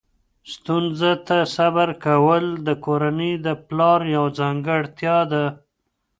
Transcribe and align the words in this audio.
ستونزو 0.53 1.11
ته 1.27 1.37
صبر 1.55 1.89
کول 2.05 2.45
د 2.67 2.69
کورنۍ 2.85 3.33
د 3.45 3.47
پلار 3.65 3.99
یوه 4.15 4.31
ځانګړتیا 4.39 5.17
ده. 5.31 5.45